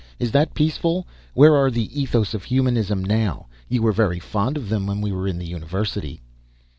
Is 0.17 0.31
that 0.31 0.55
peaceful? 0.55 1.05
Where 1.35 1.55
are 1.55 1.69
the 1.69 2.01
ethos 2.01 2.33
of 2.33 2.45
humanism 2.45 3.03
now, 3.05 3.45
you 3.69 3.83
were 3.83 3.91
very 3.91 4.17
fond 4.17 4.57
of 4.57 4.67
them 4.67 4.87
when 4.87 4.99
we 4.99 5.11
were 5.11 5.27
in 5.27 5.37
the 5.37 5.45
University!" 5.45 6.21